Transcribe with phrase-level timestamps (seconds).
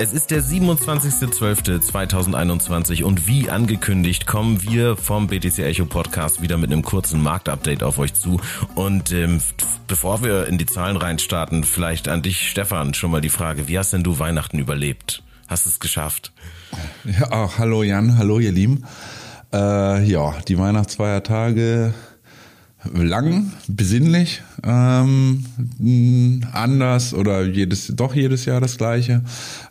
[0.00, 6.70] Es ist der 27.12.2021 und wie angekündigt kommen wir vom BTC Echo Podcast wieder mit
[6.70, 8.40] einem kurzen Marktupdate auf euch zu.
[8.76, 9.40] Und ähm,
[9.88, 13.76] bevor wir in die Zahlen reinstarten, vielleicht an dich, Stefan, schon mal die Frage, wie
[13.76, 15.24] hast denn du Weihnachten überlebt?
[15.48, 16.30] Hast es geschafft?
[17.04, 18.84] Ja, auch, hallo Jan, hallo ihr Lieben.
[19.52, 21.92] Äh, ja, die Weihnachtsfeiertage
[22.92, 25.44] lang, besinnlich, ähm,
[26.52, 29.22] anders oder jedes, doch jedes Jahr das gleiche.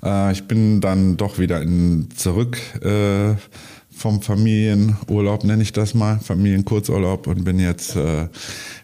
[0.03, 3.35] Äh, ich bin dann doch wieder in, zurück äh,
[3.89, 8.27] vom Familienurlaub, nenne ich das mal, Familienkurzurlaub und bin jetzt äh,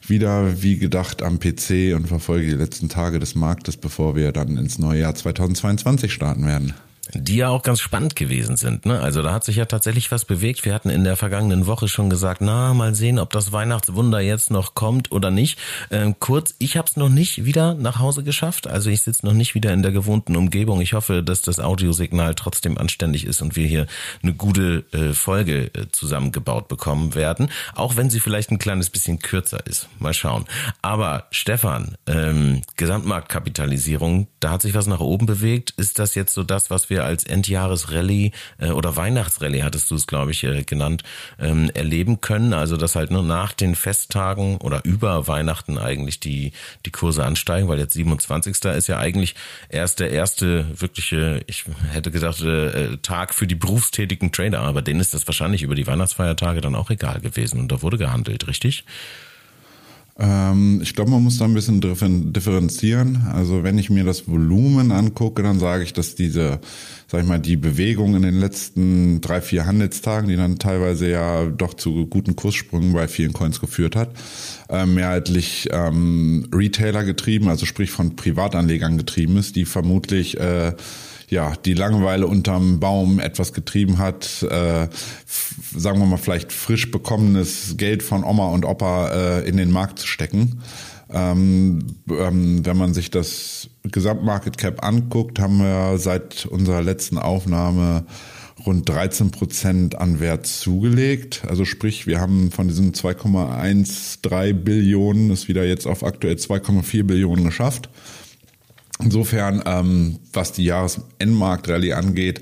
[0.08, 4.58] wieder wie gedacht am PC und verfolge die letzten Tage des Marktes, bevor wir dann
[4.58, 6.74] ins neue Jahr 2022 starten werden
[7.12, 8.86] die ja auch ganz spannend gewesen sind.
[8.86, 9.00] Ne?
[9.00, 10.64] Also da hat sich ja tatsächlich was bewegt.
[10.64, 14.52] Wir hatten in der vergangenen Woche schon gesagt, na, mal sehen, ob das Weihnachtswunder jetzt
[14.52, 15.60] noch kommt oder nicht.
[15.92, 18.68] Ähm, kurz, ich habe es noch nicht wieder nach Hause geschafft.
[18.68, 20.80] Also ich sitze noch nicht wieder in der gewohnten Umgebung.
[20.80, 23.86] Ich hoffe, dass das Audiosignal trotzdem anständig ist und wir hier
[24.22, 27.50] eine gute äh, Folge äh, zusammengebaut bekommen werden.
[27.76, 29.90] Auch wenn sie vielleicht ein kleines bisschen kürzer ist.
[30.00, 30.46] Mal schauen.
[30.82, 35.72] Aber Stefan, ähm, Gesamtmarktkapitalisierung, da hat sich was nach oben bewegt.
[35.76, 40.08] Ist das jetzt so das, was wir als Endjahresrallye äh, oder Weihnachtsrallye hattest du es,
[40.08, 41.04] glaube ich, äh, genannt,
[41.40, 42.54] ähm, erleben können.
[42.54, 46.52] Also dass halt nur nach den Festtagen oder über Weihnachten eigentlich die,
[46.86, 48.66] die Kurse ansteigen, weil jetzt 27.
[48.76, 49.36] ist ja eigentlich
[49.70, 55.00] erst der erste wirkliche, ich hätte gedacht, äh, Tag für die berufstätigen Trader, aber denen
[55.00, 58.86] ist das wahrscheinlich über die Weihnachtsfeiertage dann auch egal gewesen und da wurde gehandelt, richtig?
[60.24, 63.28] Ähm, ich glaube, man muss da ein bisschen differenzieren.
[63.34, 66.62] Also wenn ich mir das Volumen angucke, dann sage ich, dass diese,
[67.08, 71.46] sag ich mal, die Bewegung in den letzten drei, vier Handelstagen, die dann teilweise ja
[71.48, 74.12] doch zu guten Kurssprüngen bei vielen Coins geführt hat,
[74.70, 80.74] äh, mehrheitlich ähm, Retailer getrieben, also sprich von Privatanlegern getrieben ist, die vermutlich äh,
[81.34, 84.88] ja, die Langeweile unterm Baum etwas getrieben hat, äh,
[85.76, 90.00] sagen wir mal vielleicht frisch bekommenes Geld von Oma und Opa äh, in den Markt
[90.00, 90.62] zu stecken.
[91.12, 91.80] Ähm,
[92.10, 98.06] ähm, wenn man sich das Gesamtmarket Cap anguckt, haben wir seit unserer letzten Aufnahme
[98.66, 101.42] rund 13 Prozent an Wert zugelegt.
[101.48, 107.46] Also sprich, wir haben von diesen 2,13 Billionen es wieder jetzt auf aktuell 2,4 Billionen
[107.46, 107.90] geschafft.
[109.00, 112.42] Insofern, ähm, was die Jahresendmarkt-Rallye angeht,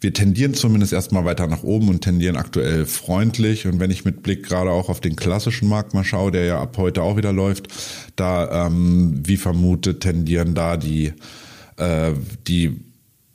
[0.00, 3.66] wir tendieren zumindest erstmal weiter nach oben und tendieren aktuell freundlich.
[3.66, 6.60] Und wenn ich mit Blick gerade auch auf den klassischen Markt mal schaue, der ja
[6.60, 7.68] ab heute auch wieder läuft,
[8.14, 11.12] da, ähm, wie vermutet, tendieren da die,
[11.78, 12.12] äh,
[12.46, 12.87] die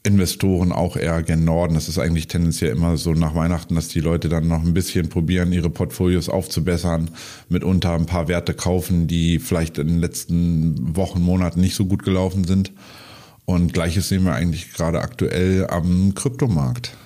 [0.06, 1.76] Investoren auch eher gen Norden.
[1.76, 5.08] Das ist eigentlich tendenziell immer so nach Weihnachten, dass die Leute dann noch ein bisschen
[5.08, 7.10] probieren, ihre Portfolios aufzubessern,
[7.48, 12.04] mitunter ein paar Werte kaufen, die vielleicht in den letzten Wochen, Monaten nicht so gut
[12.04, 12.74] gelaufen sind.
[13.46, 16.98] Und gleiches sehen wir eigentlich gerade aktuell am Kryptomarkt.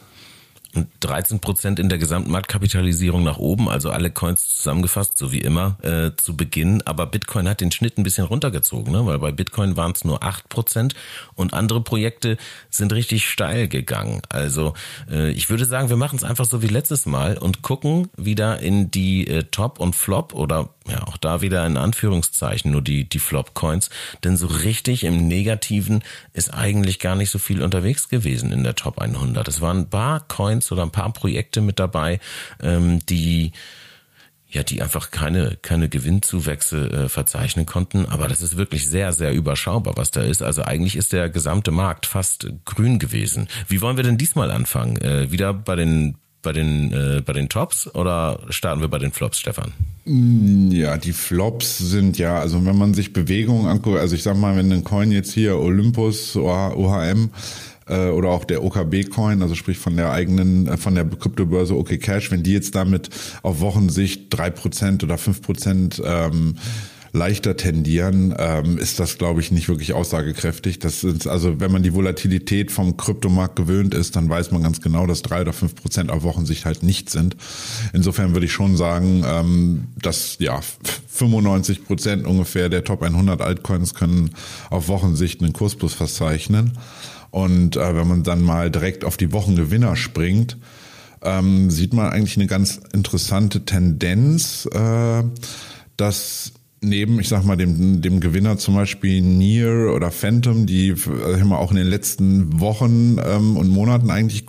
[1.00, 6.12] 13 Prozent in der Gesamtmarktkapitalisierung nach oben, also alle Coins zusammengefasst, so wie immer äh,
[6.18, 6.82] zu Beginn.
[6.86, 9.06] Aber Bitcoin hat den Schnitt ein bisschen runtergezogen, ne?
[9.06, 10.96] weil bei Bitcoin waren es nur 8 Prozent
[11.36, 12.38] und andere Projekte
[12.70, 14.22] sind richtig steil gegangen.
[14.30, 14.74] Also
[15.10, 18.60] äh, ich würde sagen, wir machen es einfach so wie letztes Mal und gucken wieder
[18.60, 23.08] in die äh, Top und Flop oder ja auch da wieder in Anführungszeichen nur die,
[23.08, 23.90] die Flop-Coins.
[24.24, 28.76] Denn so richtig im Negativen ist eigentlich gar nicht so viel unterwegs gewesen in der
[28.76, 29.48] Top 100.
[29.48, 32.20] Es waren ein paar Coins oder ein paar Projekte mit dabei,
[32.62, 33.52] ähm, die
[34.50, 38.06] ja, die einfach keine, keine Gewinnzuwächse äh, verzeichnen konnten.
[38.06, 40.42] Aber das ist wirklich sehr, sehr überschaubar, was da ist.
[40.42, 43.50] Also eigentlich ist der gesamte Markt fast grün gewesen.
[43.68, 44.98] Wie wollen wir denn diesmal anfangen?
[45.02, 49.12] Äh, wieder bei den bei den, äh, bei den Tops oder starten wir bei den
[49.12, 49.74] Flops, Stefan?
[50.06, 54.38] Mm, ja, die Flops sind ja, also wenn man sich Bewegungen anguckt, also ich sag
[54.38, 57.32] mal, wenn ein Coin jetzt hier Olympus, OHM
[57.88, 62.00] äh, oder auch der OKB-Coin, also sprich von der eigenen, äh, von der Kryptobörse OK
[62.00, 63.10] Cash, wenn die jetzt damit
[63.44, 66.56] auf Wochensicht drei Prozent oder fünf Prozent ähm,
[67.18, 70.80] leichter tendieren, ähm, ist das, glaube ich, nicht wirklich aussagekräftig.
[70.80, 74.82] Das ist, also wenn man die Volatilität vom Kryptomarkt gewöhnt ist, dann weiß man ganz
[74.82, 77.36] genau, dass drei oder fünf Prozent auf Wochensicht halt nicht sind.
[77.94, 80.62] Insofern würde ich schon sagen, ähm, dass ja
[81.08, 84.32] 95 Prozent ungefähr der Top 100 Altcoins können
[84.70, 86.74] auf Wochensicht einen Kursplus verzeichnen.
[87.32, 90.58] Und äh, wenn man dann mal direkt auf die Wochengewinner springt,
[91.22, 95.24] ähm, sieht man eigentlich eine ganz interessante Tendenz, äh,
[95.98, 101.40] dass neben, ich sag mal, dem, dem Gewinner zum Beispiel Nier oder Phantom, die äh,
[101.40, 104.46] immer auch in den letzten Wochen ähm, und Monaten eigentlich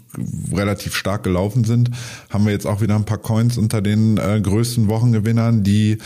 [0.52, 1.90] relativ stark gelaufen sind,
[2.30, 5.98] haben wir jetzt auch wieder ein paar Coins unter den äh, größten Wochengewinnern, die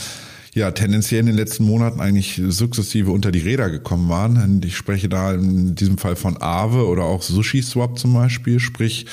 [0.55, 4.61] ja tendenziell in den letzten Monaten eigentlich sukzessive unter die Räder gekommen waren.
[4.65, 8.61] Ich spreche da in diesem Fall von Aave oder auch Sushi Swap zum Beispiel.
[8.61, 9.07] Sprich,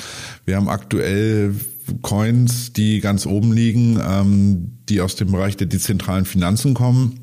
[0.44, 1.54] wir haben aktuell
[2.02, 7.20] Coins, die ganz oben liegen, ähm, die aus dem Bereich der dezentralen Finanzen kommen.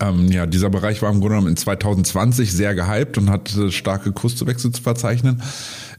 [0.00, 4.12] Ähm, ja, dieser Bereich war im Grunde genommen in 2020 sehr gehypt und hat starke
[4.12, 5.40] Kurszuwächse zu verzeichnen,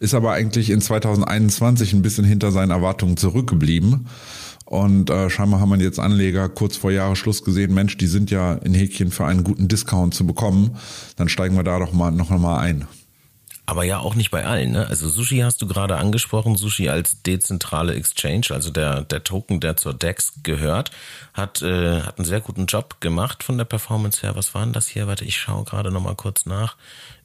[0.01, 4.07] ist aber eigentlich in 2021 ein bisschen hinter seinen Erwartungen zurückgeblieben.
[4.66, 8.56] Und äh, scheinbar haben wir jetzt Anleger kurz vor Jahresschluss gesehen, Mensch, die sind ja
[8.56, 10.77] in Häkchen für einen guten Discount zu bekommen.
[11.16, 12.86] Dann steigen wir da doch mal noch mal ein.
[13.65, 14.71] Aber ja auch nicht bei allen.
[14.71, 14.88] Ne?
[14.88, 16.57] Also Sushi hast du gerade angesprochen.
[16.57, 20.92] Sushi als dezentrale Exchange, also der, der Token, der zur DEX gehört,
[21.33, 24.36] hat, äh, hat einen sehr guten Job gemacht von der Performance her.
[24.36, 25.07] Was war denn das hier?
[25.07, 26.75] Warte, ich schaue gerade noch mal kurz nach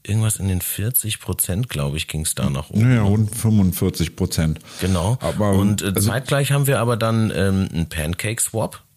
[0.05, 2.95] irgendwas in den 40 Prozent, glaube ich, ging es da nach oben.
[2.95, 4.61] Ja, rund 45 Prozent.
[4.81, 5.19] Genau.
[5.21, 8.41] Aber, und äh, also, zeitgleich haben wir aber dann ähm, einen Pancake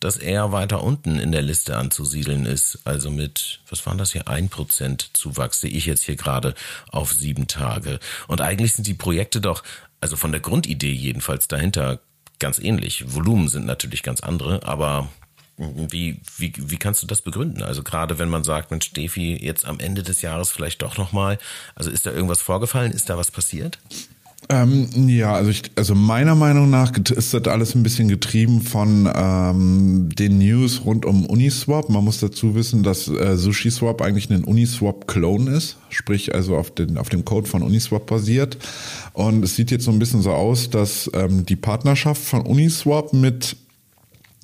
[0.01, 2.79] Swap, das eher weiter unten in der Liste anzusiedeln ist.
[2.85, 6.53] Also mit, was waren das hier, ein Prozent Zuwachs sehe ich jetzt hier gerade
[6.89, 7.99] auf sieben Tage.
[8.27, 9.63] Und eigentlich sind die Projekte doch,
[10.01, 11.99] also von der Grundidee jedenfalls dahinter,
[12.39, 13.13] ganz ähnlich.
[13.13, 15.09] Volumen sind natürlich ganz andere, aber
[15.57, 17.61] wie, wie, wie kannst du das begründen?
[17.61, 21.37] Also gerade wenn man sagt, Mensch, Defi, jetzt am Ende des Jahres vielleicht doch nochmal,
[21.75, 22.91] also ist da irgendwas vorgefallen?
[22.91, 23.77] Ist da was passiert?
[24.49, 29.09] Ähm, ja, also ich, also meiner Meinung nach ist das alles ein bisschen getrieben von
[29.13, 31.89] ähm, den News rund um Uniswap.
[31.89, 36.97] Man muss dazu wissen, dass äh, SushiSwap eigentlich ein Uniswap-Clone ist, sprich also auf, den,
[36.97, 38.57] auf dem Code von Uniswap basiert.
[39.13, 43.13] Und es sieht jetzt so ein bisschen so aus, dass ähm, die Partnerschaft von Uniswap
[43.13, 43.55] mit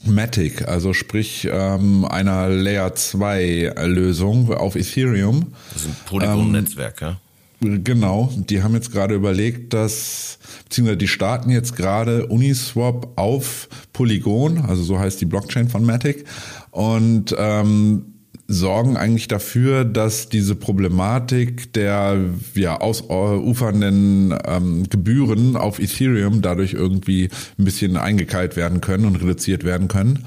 [0.05, 5.47] Matic, also sprich ähm, einer Layer 2 Lösung auf Ethereum.
[5.73, 7.17] Das ist ein Polygon-Netzwerk, ähm, ja?
[7.59, 14.59] Genau, die haben jetzt gerade überlegt, dass, beziehungsweise die starten jetzt gerade Uniswap auf Polygon,
[14.59, 16.25] also so heißt die Blockchain von Matic.
[16.69, 18.13] Und ähm,
[18.47, 22.17] sorgen eigentlich dafür, dass diese Problematik der
[22.53, 27.29] ja, ausufernden ähm, Gebühren auf Ethereum dadurch irgendwie
[27.59, 30.25] ein bisschen eingekeilt werden können und reduziert werden können.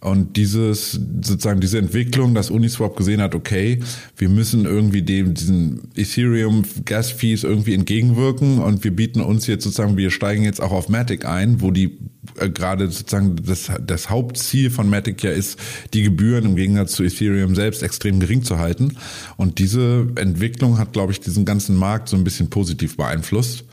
[0.00, 3.80] Und dieses, sozusagen diese Entwicklung, dass Uniswap gesehen hat, okay,
[4.16, 9.64] wir müssen irgendwie dem, diesen Ethereum Gas Fees irgendwie entgegenwirken und wir bieten uns jetzt
[9.64, 11.98] sozusagen, wir steigen jetzt auch auf Matic ein, wo die
[12.38, 15.58] äh, gerade sozusagen das, das Hauptziel von Matic ja ist,
[15.92, 18.96] die Gebühren im Gegensatz zu Ethereum selbst extrem gering zu halten.
[19.36, 23.64] Und diese Entwicklung hat, glaube ich, diesen ganzen Markt so ein bisschen positiv beeinflusst.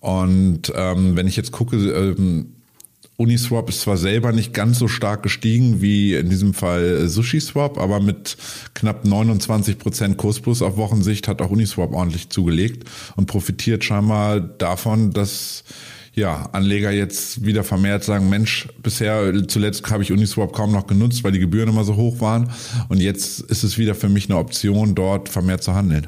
[0.00, 2.54] Und ähm, wenn ich jetzt gucke, ähm,
[3.20, 7.98] Uniswap ist zwar selber nicht ganz so stark gestiegen wie in diesem Fall SushiSwap, aber
[7.98, 8.36] mit
[8.74, 15.10] knapp 29 Prozent Kursplus auf Wochensicht hat auch Uniswap ordentlich zugelegt und profitiert scheinbar davon,
[15.10, 15.64] dass
[16.14, 21.24] ja, Anleger jetzt wieder vermehrt sagen, Mensch, bisher zuletzt habe ich Uniswap kaum noch genutzt,
[21.24, 22.52] weil die Gebühren immer so hoch waren
[22.88, 26.06] und jetzt ist es wieder für mich eine Option, dort vermehrt zu handeln.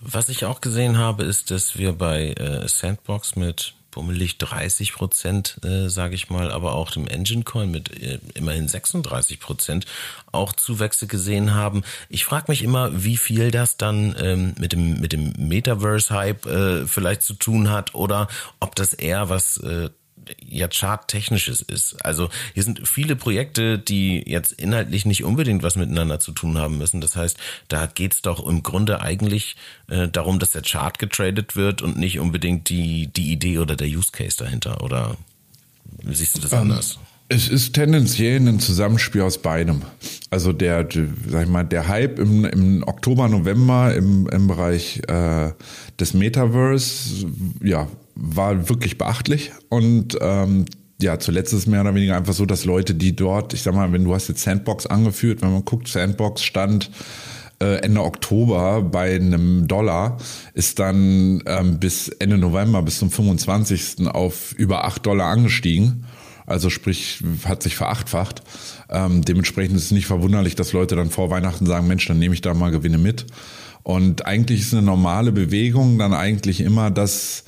[0.00, 5.58] Was ich auch gesehen habe, ist, dass wir bei äh, Sandbox mit bummelig 30 Prozent,
[5.64, 9.86] äh, sage ich mal, aber auch dem Engine Coin mit äh, immerhin 36 Prozent
[10.32, 11.82] auch Zuwächse gesehen haben.
[12.10, 16.86] Ich frage mich immer, wie viel das dann ähm, mit dem mit dem Metaverse-Hype äh,
[16.86, 18.28] vielleicht zu tun hat oder
[18.60, 19.88] ob das eher was äh,
[20.40, 22.04] ja charttechnisches ist.
[22.04, 26.78] Also hier sind viele Projekte, die jetzt inhaltlich nicht unbedingt was miteinander zu tun haben
[26.78, 27.00] müssen.
[27.00, 27.36] Das heißt,
[27.68, 29.56] da geht's doch im Grunde eigentlich
[29.88, 33.88] äh, darum, dass der Chart getradet wird und nicht unbedingt die, die Idee oder der
[33.88, 34.82] Use Case dahinter.
[34.82, 35.16] Oder
[36.04, 36.98] siehst du das um, ähm, anders?
[37.28, 39.82] Es ist tendenziell ein Zusammenspiel aus beidem.
[40.30, 40.88] Also der,
[41.28, 45.52] sag ich mal, der Hype im, im Oktober, November im, im Bereich äh,
[45.98, 47.26] des Metaverse,
[47.62, 50.64] ja, war wirklich beachtlich und ähm,
[51.00, 53.74] ja, zuletzt ist es mehr oder weniger einfach so, dass Leute, die dort, ich sag
[53.74, 56.90] mal, wenn du hast jetzt Sandbox angeführt, wenn man guckt, Sandbox stand
[57.60, 60.16] äh, Ende Oktober bei einem Dollar,
[60.54, 64.08] ist dann ähm, bis Ende November, bis zum 25.
[64.08, 66.06] auf über 8 Dollar angestiegen.
[66.46, 68.42] Also sprich, hat sich verachtfacht.
[68.88, 72.34] Ähm, dementsprechend ist es nicht verwunderlich, dass Leute dann vor Weihnachten sagen, Mensch, dann nehme
[72.34, 73.26] ich da mal Gewinne mit.
[73.82, 77.44] Und eigentlich ist eine normale Bewegung dann eigentlich immer, dass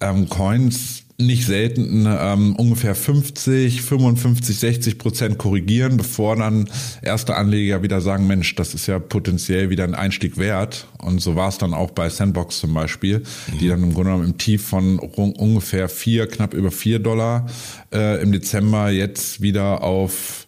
[0.00, 6.68] ähm, Coins nicht selten ähm, ungefähr 50, 55, 60 Prozent korrigieren, bevor dann
[7.00, 10.86] erste Anleger wieder sagen, Mensch, das ist ja potenziell wieder ein Einstieg wert.
[10.98, 13.58] Und so war es dann auch bei Sandbox zum Beispiel, mhm.
[13.58, 17.46] die dann im Grunde genommen im Tief von ungefähr vier, knapp über vier Dollar
[17.94, 20.46] äh, im Dezember jetzt wieder auf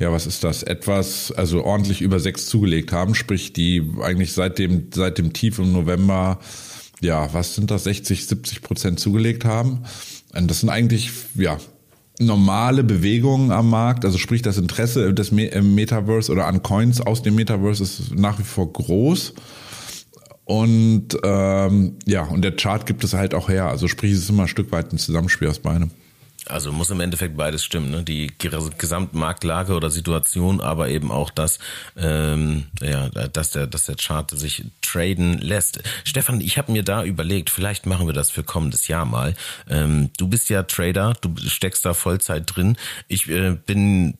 [0.00, 0.62] ja, was ist das?
[0.62, 5.58] Etwas, also ordentlich über sechs zugelegt haben, sprich, die eigentlich seit dem, seit dem Tief
[5.58, 6.38] im November
[7.00, 9.84] ja, was sind das, 60, 70 Prozent zugelegt haben.
[10.34, 11.58] Und das sind eigentlich, ja,
[12.20, 17.36] normale Bewegungen am Markt, also sprich das Interesse des Metaverse oder an Coins aus dem
[17.36, 19.34] Metaverse ist nach wie vor groß.
[20.44, 23.66] Und ähm, ja, und der Chart gibt es halt auch her.
[23.66, 25.90] Also sprich, es ist immer ein Stück weit ein Zusammenspiel aus beidem.
[26.48, 28.02] Also muss im Endeffekt beides stimmen, ne?
[28.02, 31.58] Die Gesamtmarktlage oder Situation, aber eben auch das,
[31.96, 35.80] ähm, ja, dass der, dass der Chart sich traden lässt.
[36.04, 39.34] Stefan, ich habe mir da überlegt, vielleicht machen wir das für kommendes Jahr mal.
[39.68, 42.76] Ähm, du bist ja Trader, du steckst da Vollzeit drin.
[43.08, 44.18] Ich äh, bin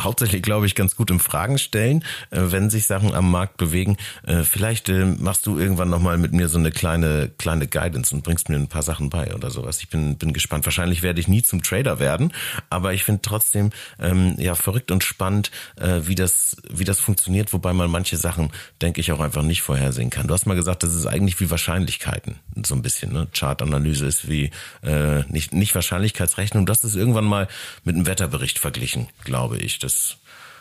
[0.00, 3.96] hauptsächlich, glaube ich, ganz gut im Fragen stellen, äh, wenn sich Sachen am Markt bewegen.
[4.26, 8.22] Äh, vielleicht äh, machst du irgendwann nochmal mit mir so eine kleine, kleine Guidance und
[8.22, 9.80] bringst mir ein paar Sachen bei oder sowas.
[9.80, 10.64] Ich bin, bin gespannt.
[10.64, 12.32] Wahrscheinlich werde ich nie zum Trader werden,
[12.70, 17.52] aber ich finde trotzdem ähm, ja verrückt und spannend, äh, wie das, wie das funktioniert,
[17.52, 18.50] wobei man manche Sachen,
[18.80, 20.26] denke ich, auch einfach nicht vorhersehen kann.
[20.26, 23.12] Du hast mal gesagt, das ist eigentlich wie Wahrscheinlichkeiten, so ein bisschen.
[23.12, 23.28] Ne?
[23.32, 24.50] Chartanalyse ist wie
[24.82, 26.66] äh, nicht, nicht Wahrscheinlichkeitsrechnung.
[26.66, 27.48] Das ist irgendwann mal
[27.84, 29.51] mit einem Wetterbericht verglichen, glaube ich.
[29.78, 30.16] Das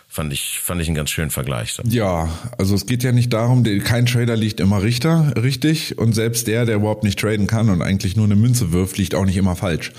[0.08, 1.78] fand ich, fand ich einen ganz schönen Vergleich.
[1.86, 5.98] Ja, also es geht ja nicht darum, kein Trader liegt immer Richter, richtig.
[5.98, 9.16] Und selbst der, der überhaupt nicht traden kann und eigentlich nur eine Münze wirft, liegt
[9.16, 9.94] auch nicht immer falsch.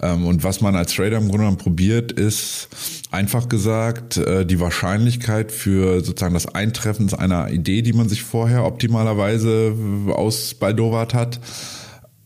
[0.00, 2.68] Ähm, und was man als Trader im Grunde genommen probiert, ist
[3.10, 8.64] einfach gesagt äh, die Wahrscheinlichkeit für sozusagen das Eintreffen einer Idee, die man sich vorher
[8.64, 9.74] optimalerweise
[10.08, 11.40] ausbaldowert hat,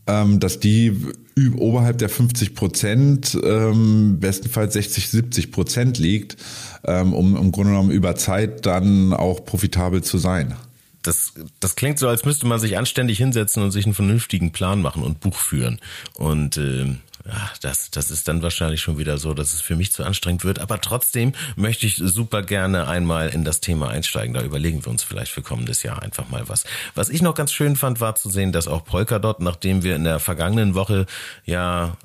[0.07, 1.01] ähm, dass die
[1.57, 6.37] oberhalb der 50 Prozent, ähm, bestenfalls 60, 70 Prozent liegt,
[6.85, 10.55] ähm, um im Grunde genommen über Zeit dann auch profitabel zu sein.
[11.03, 14.81] Das, das klingt so, als müsste man sich anständig hinsetzen und sich einen vernünftigen Plan
[14.81, 15.81] machen und Buch führen.
[16.15, 16.97] Und äh,
[17.27, 20.45] ja, das, das ist dann wahrscheinlich schon wieder so, dass es für mich zu anstrengend
[20.45, 20.59] wird.
[20.59, 24.35] Aber trotzdem möchte ich super gerne einmal in das Thema einsteigen.
[24.35, 26.65] Da überlegen wir uns vielleicht für kommendes Jahr einfach mal was.
[26.95, 30.05] Was ich noch ganz schön fand, war zu sehen, dass auch Polkadot, nachdem wir in
[30.05, 31.07] der vergangenen Woche
[31.47, 31.97] ja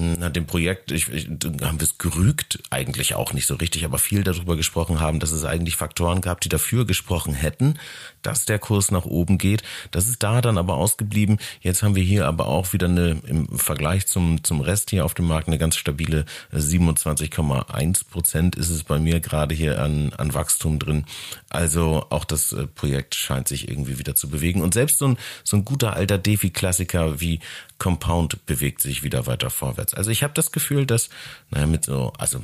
[0.00, 3.98] na, dem Projekt, ich, ich, haben wir es gerügt, eigentlich auch nicht so richtig, aber
[3.98, 7.78] viel darüber gesprochen haben, dass es eigentlich Faktoren gab, die dafür gesprochen hätten,
[8.22, 9.62] dass der Kurs nach oben geht.
[9.90, 11.38] Das ist da dann aber ausgeblieben.
[11.60, 15.14] Jetzt haben wir hier aber auch wieder eine, im Vergleich zum, zum Rest hier auf
[15.14, 20.34] dem Markt, eine ganz stabile 27,1 Prozent ist es bei mir gerade hier an, an
[20.34, 21.04] Wachstum drin.
[21.48, 24.62] Also auch das äh, Projekt scheint sich irgendwie wieder zu bewegen.
[24.62, 27.40] Und selbst so ein, so ein guter alter Defi-Klassiker wie
[27.80, 29.94] Compound bewegt sich wieder weiter vorwärts.
[29.94, 31.08] Also ich habe das Gefühl, dass,
[31.50, 32.40] naja, mit so, also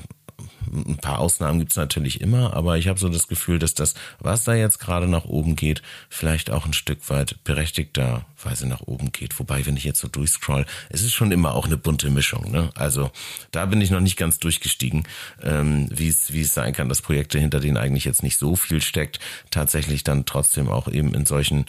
[0.66, 4.44] ein paar Ausnahmen gibt's natürlich immer, aber ich habe so das Gefühl, dass das, was
[4.44, 9.38] da jetzt gerade nach oben geht, vielleicht auch ein Stück weit berechtigterweise nach oben geht.
[9.38, 12.50] Wobei, wenn ich jetzt so durchscroll, es ist schon immer auch eine bunte Mischung.
[12.50, 12.70] Ne?
[12.74, 13.10] Also
[13.52, 15.06] da bin ich noch nicht ganz durchgestiegen,
[15.42, 18.56] ähm, wie es wie es sein kann, dass Projekte, hinter denen eigentlich jetzt nicht so
[18.56, 21.66] viel steckt, tatsächlich dann trotzdem auch eben in solchen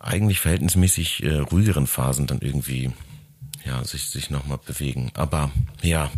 [0.00, 2.92] eigentlich verhältnismäßig äh, ruhigeren Phasen dann irgendwie
[3.68, 5.10] ja, sich, sich nochmal bewegen.
[5.14, 5.50] Aber
[5.82, 6.10] ja.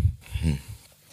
[0.42, 0.58] Hm.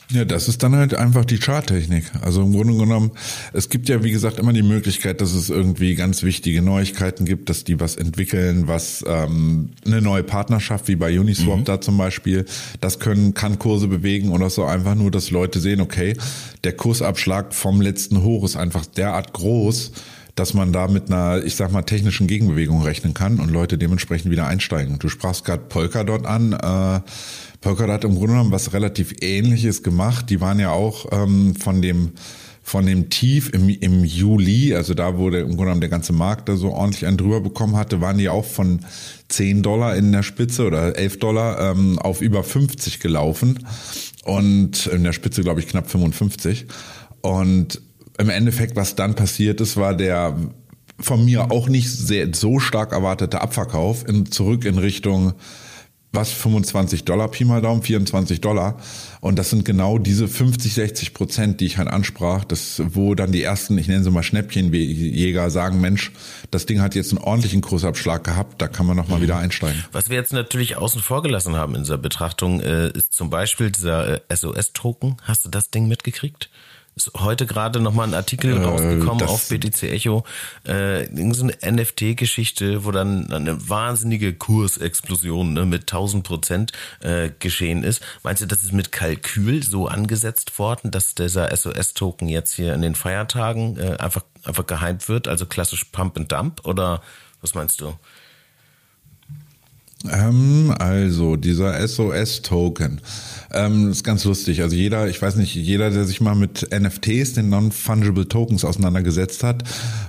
[0.09, 2.05] Ja, das ist dann halt einfach die Charttechnik.
[2.21, 3.11] Also im Grunde genommen,
[3.51, 7.49] es gibt ja wie gesagt immer die Möglichkeit, dass es irgendwie ganz wichtige Neuigkeiten gibt,
[7.49, 11.63] dass die was entwickeln, was ähm, eine neue Partnerschaft wie bei Uniswap mhm.
[11.65, 12.45] da zum Beispiel,
[12.79, 16.15] das können kann Kurse bewegen oder so einfach nur, dass Leute sehen, okay,
[16.63, 19.91] der Kursabschlag vom letzten Hoch ist einfach derart groß,
[20.37, 24.31] dass man da mit einer, ich sag mal, technischen Gegenbewegung rechnen kann und Leute dementsprechend
[24.31, 24.99] wieder einsteigen.
[24.99, 26.53] Du sprachst gerade Polkadot an.
[26.53, 27.01] Äh,
[27.59, 30.29] Polkadot hat im Grunde genommen was relativ Ähnliches gemacht.
[30.29, 32.11] Die waren ja auch ähm, von dem
[32.61, 36.49] von dem Tief im, im Juli, also da, der, im Grunde genommen der ganze Markt
[36.49, 38.81] da so ordentlich einen drüber bekommen hatte, waren die auch von
[39.29, 43.65] 10 Dollar in der Spitze oder 11 Dollar ähm, auf über 50 gelaufen
[44.25, 46.65] und in der Spitze, glaube ich, knapp 55.
[47.21, 47.81] Und
[48.17, 50.35] im Endeffekt, was dann passiert ist, war der
[50.99, 55.33] von mir auch nicht sehr, so stark erwartete Abverkauf in, zurück in Richtung
[56.13, 58.77] was 25 Dollar Pi mal Daumen, 24 Dollar.
[59.19, 63.31] Und das sind genau diese 50, 60 Prozent, die ich halt ansprach, das, wo dann
[63.31, 66.11] die ersten, ich nenne sie mal Schnäppchenjäger sagen, Mensch,
[66.49, 69.23] das Ding hat jetzt einen ordentlichen Kursabschlag gehabt, da kann man nochmal mhm.
[69.23, 69.83] wieder einsteigen.
[69.91, 73.69] Was wir jetzt natürlich außen vor gelassen haben in dieser Betrachtung, äh, ist zum Beispiel
[73.69, 75.17] dieser äh, SOS-Token.
[75.23, 76.49] Hast du das Ding mitgekriegt?
[76.97, 80.23] Ist heute gerade nochmal ein Artikel äh, rausgekommen auf BTC Echo,
[80.65, 87.83] äh, so eine NFT-Geschichte, wo dann eine wahnsinnige Kursexplosion ne, mit 1000 Prozent äh, geschehen
[87.83, 88.01] ist.
[88.23, 92.81] Meinst du, das ist mit Kalkül so angesetzt worden, dass dieser SOS-Token jetzt hier in
[92.81, 97.01] den Feiertagen äh, einfach, einfach gehypt wird, also klassisch Pump and Dump oder
[97.41, 97.93] was meinst du?
[100.05, 103.01] Ähm, also dieser SOS-Token.
[103.51, 104.61] Ähm, ist ganz lustig.
[104.61, 109.43] Also jeder, ich weiß nicht, jeder, der sich mal mit NFTs, den Non-Fungible Tokens auseinandergesetzt
[109.43, 109.63] hat,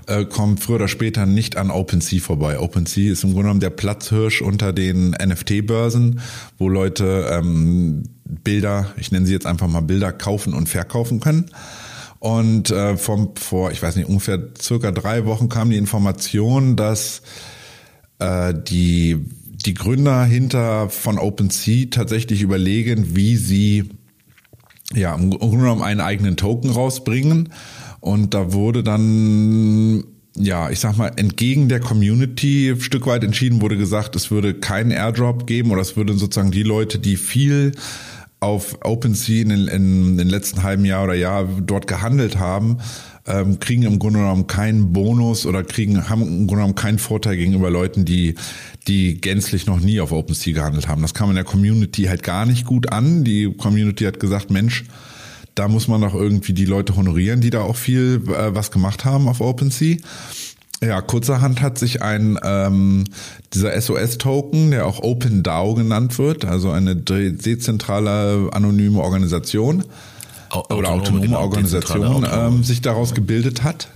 [0.06, 2.58] äh, kommt früher oder später nicht an OpenSea vorbei.
[2.58, 6.20] OpenSea ist im Grunde genommen der Platzhirsch unter den NFT-Börsen,
[6.58, 11.46] wo Leute ähm, Bilder, ich nenne sie jetzt einfach mal Bilder, kaufen und verkaufen können.
[12.18, 17.22] Und äh, vom, vor, ich weiß nicht, ungefähr circa drei Wochen kam die Information, dass
[18.18, 19.24] äh, die
[19.68, 23.90] die Gründer hinter von OpenSea tatsächlich überlegen, wie sie
[24.94, 27.50] ja im Grunde genommen einen eigenen Token rausbringen.
[28.00, 30.04] Und da wurde dann
[30.36, 34.54] ja, ich sag mal, entgegen der Community ein Stück weit entschieden wurde gesagt, es würde
[34.54, 37.72] keinen Airdrop geben oder es würde sozusagen die Leute, die viel
[38.40, 42.78] auf OpenSea in, in, in den letzten halben Jahr oder Jahr dort gehandelt haben,
[43.28, 47.36] ähm, kriegen im Grunde genommen keinen Bonus oder kriegen, haben im Grunde genommen keinen Vorteil
[47.36, 48.34] gegenüber Leuten, die,
[48.86, 51.02] die gänzlich noch nie auf OpenSea gehandelt haben.
[51.02, 53.24] Das kam in der Community halt gar nicht gut an.
[53.24, 54.84] Die Community hat gesagt, Mensch,
[55.54, 59.04] da muss man doch irgendwie die Leute honorieren, die da auch viel äh, was gemacht
[59.04, 59.96] haben auf OpenSea.
[60.80, 63.04] Ja, kurzerhand hat sich ein ähm,
[63.52, 69.82] dieser SOS-Token, der auch OpenDAO genannt wird, also eine dezentrale anonyme Organisation,
[70.50, 73.88] oder autonome genau, Organisation ähm, sich daraus gebildet hat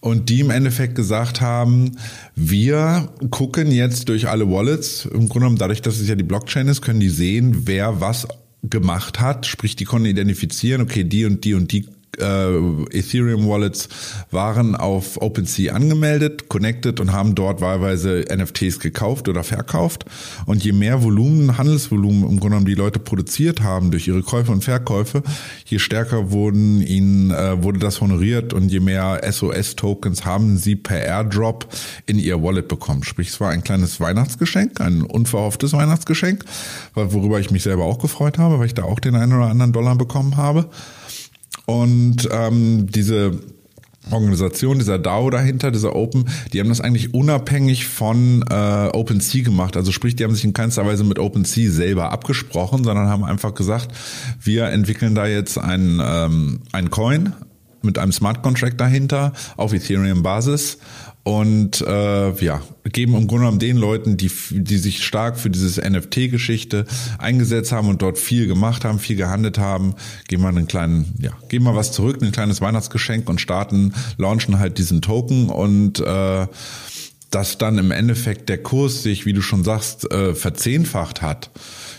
[0.00, 1.98] und die im Endeffekt gesagt haben,
[2.34, 6.68] wir gucken jetzt durch alle Wallets, im Grunde genommen dadurch, dass es ja die Blockchain
[6.68, 8.26] ist, können die sehen, wer was
[8.62, 11.86] gemacht hat, sprich die konnten identifizieren, okay, die und die und die
[12.20, 13.88] äh, Ethereum Wallets
[14.30, 20.04] waren auf OpenSea angemeldet, connected und haben dort wahlweise NFTs gekauft oder verkauft.
[20.46, 24.52] Und je mehr Volumen, Handelsvolumen im Grunde genommen die Leute produziert haben durch ihre Käufe
[24.52, 25.22] und Verkäufe,
[25.64, 31.02] je stärker wurden ihnen, äh, wurde das honoriert und je mehr SOS-Tokens haben sie per
[31.02, 31.68] Airdrop
[32.06, 33.04] in ihr Wallet bekommen.
[33.04, 36.44] Sprich, es war ein kleines Weihnachtsgeschenk, ein unverhofftes Weihnachtsgeschenk,
[36.94, 39.72] worüber ich mich selber auch gefreut habe, weil ich da auch den einen oder anderen
[39.72, 40.68] Dollar bekommen habe.
[41.70, 43.38] Und ähm, diese
[44.10, 49.76] Organisation, dieser DAO dahinter, dieser Open, die haben das eigentlich unabhängig von äh, OpenSea gemacht.
[49.76, 53.54] Also sprich, die haben sich in keinster Weise mit OpenSea selber abgesprochen, sondern haben einfach
[53.54, 53.94] gesagt,
[54.42, 57.34] wir entwickeln da jetzt ein, ähm, ein Coin
[57.82, 60.78] mit einem Smart Contract dahinter auf Ethereum-Basis
[61.22, 65.76] und äh, ja, geben im Grunde genommen den Leuten, die, die sich stark für dieses
[65.76, 66.86] NFT-Geschichte
[67.18, 69.94] eingesetzt haben und dort viel gemacht haben, viel gehandelt haben,
[70.28, 74.58] geben wir einen kleinen, ja, geben wir was zurück, ein kleines Weihnachtsgeschenk und starten, launchen
[74.58, 76.46] halt diesen Token und äh,
[77.30, 81.50] dass dann im Endeffekt der Kurs sich, wie du schon sagst, äh, verzehnfacht hat.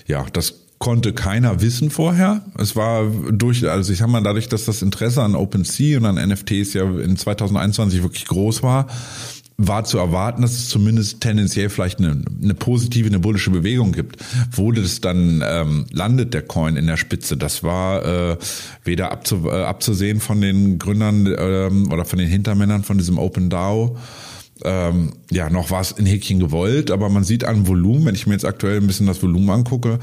[0.07, 2.41] Ja, das konnte keiner wissen vorher.
[2.57, 6.15] Es war durch, also ich sag mal, dadurch, dass das Interesse an OpenSea und an
[6.15, 8.87] NFTs ja in 2021 wirklich groß war,
[9.57, 14.17] war zu erwarten, dass es zumindest tendenziell vielleicht eine, eine positive, eine bullische Bewegung gibt.
[14.51, 18.37] Wo das dann ähm, landet, der Coin in der Spitze, das war äh,
[18.83, 23.51] weder abzu, äh, abzusehen von den Gründern ähm, oder von den Hintermännern von diesem Open
[23.51, 23.97] DAO.
[24.63, 28.25] Ähm, ja, noch war es in Häkchen gewollt, aber man sieht an Volumen, wenn ich
[28.25, 29.99] mir jetzt aktuell ein bisschen das Volumen angucke,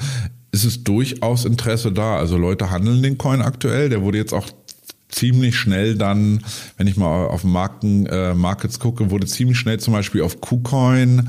[0.51, 2.17] ist es durchaus Interesse da.
[2.17, 3.89] Also Leute handeln den Coin aktuell.
[3.89, 4.49] Der wurde jetzt auch
[5.09, 6.45] ziemlich schnell dann,
[6.77, 11.29] wenn ich mal auf Marken, äh, Markets gucke, wurde ziemlich schnell zum Beispiel auf KuCoin,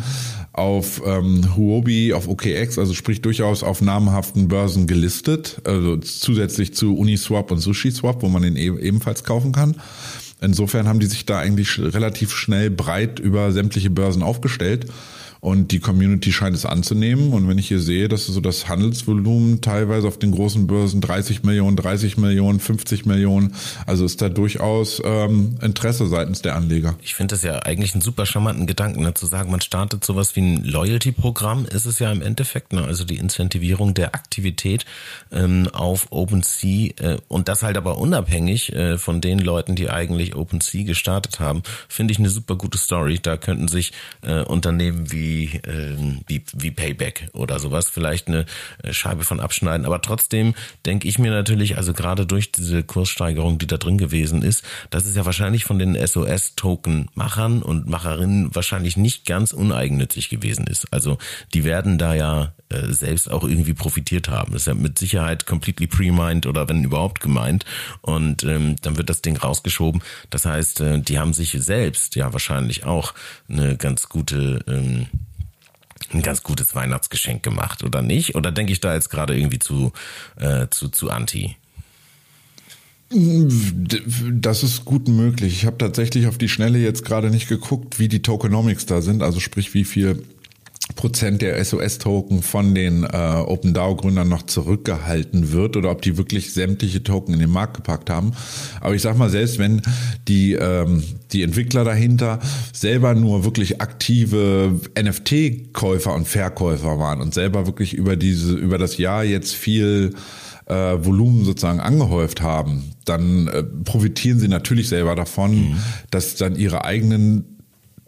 [0.52, 6.98] auf ähm, Huobi, auf OKX, also sprich durchaus auf namhaften Börsen gelistet, also zusätzlich zu
[6.98, 9.76] Uniswap und SushiSwap, wo man den e ebenfalls kaufen kann.
[10.42, 14.86] Insofern haben die sich da eigentlich relativ schnell breit über sämtliche Börsen aufgestellt.
[15.42, 17.32] Und die Community scheint es anzunehmen.
[17.32, 21.44] Und wenn ich hier sehe, dass so das Handelsvolumen teilweise auf den großen Börsen 30
[21.44, 26.96] Millionen, 30 Millionen, 50 Millionen, also ist da durchaus ähm, Interesse seitens der Anleger.
[27.02, 29.14] Ich finde das ja eigentlich einen super charmanten Gedanken, ne?
[29.14, 32.84] zu sagen, man startet sowas wie ein Loyalty-Programm, ist es ja im Endeffekt, ne?
[32.84, 34.86] also die Incentivierung der Aktivität
[35.32, 40.36] ähm, auf OpenSea äh, und das halt aber unabhängig äh, von den Leuten, die eigentlich
[40.36, 43.20] OpenSea gestartet haben, finde ich eine super gute Story.
[43.22, 45.96] Da könnten sich äh, Unternehmen wie wie, äh,
[46.28, 48.46] wie, wie Payback oder sowas, vielleicht eine
[48.84, 49.86] äh, Scheibe von abschneiden.
[49.86, 54.42] Aber trotzdem denke ich mir natürlich, also gerade durch diese Kurssteigerung, die da drin gewesen
[54.42, 60.66] ist, dass es ja wahrscheinlich von den SOS-Token-Machern und Macherinnen wahrscheinlich nicht ganz uneigennützig gewesen
[60.68, 60.92] ist.
[60.92, 61.18] Also
[61.54, 64.54] die werden da ja äh, selbst auch irgendwie profitiert haben.
[64.54, 67.66] Das ist ja mit Sicherheit completely pre-mined oder wenn überhaupt gemeint.
[68.02, 70.02] Und ähm, dann wird das Ding rausgeschoben.
[70.30, 73.14] Das heißt, äh, die haben sich selbst ja wahrscheinlich auch
[73.50, 75.08] eine ganz gute ähm,
[76.14, 78.36] ein ganz gutes Weihnachtsgeschenk gemacht, oder nicht?
[78.36, 79.92] Oder denke ich da jetzt gerade irgendwie zu,
[80.38, 81.56] äh, zu, zu anti?
[83.12, 85.54] Das ist gut möglich.
[85.54, 89.24] Ich habe tatsächlich auf die Schnelle jetzt gerade nicht geguckt, wie die Tokenomics da sind,
[89.24, 90.24] also sprich, wie viel
[91.00, 97.02] Prozent der SOS-Token von den äh, OpenDAO-Gründern noch zurückgehalten wird oder ob die wirklich sämtliche
[97.02, 98.34] Token in den Markt gepackt haben.
[98.82, 99.82] Aber ich sag mal, selbst wenn
[100.28, 102.40] die, ähm, die Entwickler dahinter
[102.74, 108.98] selber nur wirklich aktive NFT-Käufer und Verkäufer waren und selber wirklich über diese, über das
[108.98, 110.14] Jahr jetzt viel
[110.66, 115.78] äh, Volumen sozusagen angehäuft haben, dann äh, profitieren sie natürlich selber davon, mhm.
[116.12, 117.59] dass dann ihre eigenen